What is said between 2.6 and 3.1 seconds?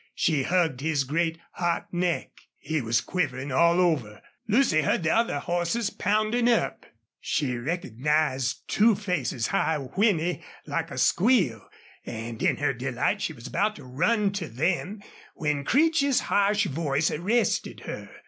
was